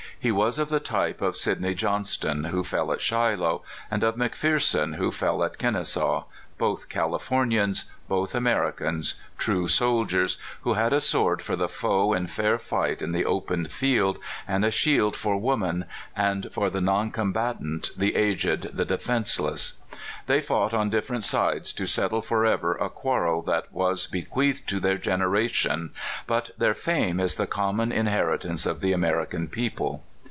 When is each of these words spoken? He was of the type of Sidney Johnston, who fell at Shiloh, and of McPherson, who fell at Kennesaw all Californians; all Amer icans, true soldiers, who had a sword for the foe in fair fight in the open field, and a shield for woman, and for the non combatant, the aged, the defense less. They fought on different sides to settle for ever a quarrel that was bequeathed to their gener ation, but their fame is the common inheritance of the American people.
He 0.23 0.31
was 0.31 0.59
of 0.59 0.69
the 0.69 0.79
type 0.79 1.19
of 1.19 1.35
Sidney 1.35 1.73
Johnston, 1.73 2.43
who 2.43 2.63
fell 2.63 2.91
at 2.93 3.01
Shiloh, 3.01 3.63
and 3.89 4.03
of 4.03 4.15
McPherson, 4.17 4.97
who 4.97 5.09
fell 5.09 5.43
at 5.43 5.57
Kennesaw 5.57 6.25
all 6.59 6.77
Californians; 6.87 7.85
all 8.07 8.27
Amer 8.35 8.71
icans, 8.71 9.15
true 9.39 9.67
soldiers, 9.67 10.37
who 10.61 10.73
had 10.73 10.93
a 10.93 11.01
sword 11.01 11.41
for 11.41 11.55
the 11.55 11.67
foe 11.67 12.13
in 12.13 12.27
fair 12.27 12.59
fight 12.59 13.01
in 13.01 13.13
the 13.13 13.25
open 13.25 13.65
field, 13.65 14.19
and 14.47 14.63
a 14.63 14.69
shield 14.69 15.15
for 15.15 15.37
woman, 15.37 15.85
and 16.15 16.47
for 16.53 16.69
the 16.69 16.79
non 16.81 17.09
combatant, 17.09 17.89
the 17.97 18.15
aged, 18.15 18.69
the 18.77 18.85
defense 18.85 19.39
less. 19.39 19.73
They 20.27 20.39
fought 20.39 20.71
on 20.75 20.91
different 20.91 21.23
sides 21.23 21.73
to 21.73 21.87
settle 21.87 22.21
for 22.21 22.45
ever 22.45 22.75
a 22.75 22.91
quarrel 22.91 23.41
that 23.43 23.73
was 23.73 24.05
bequeathed 24.05 24.69
to 24.69 24.79
their 24.79 24.99
gener 24.99 25.35
ation, 25.43 25.89
but 26.27 26.51
their 26.59 26.75
fame 26.75 27.19
is 27.19 27.37
the 27.37 27.47
common 27.47 27.91
inheritance 27.91 28.67
of 28.67 28.81
the 28.81 28.91
American 28.93 29.47
people. 29.47 30.03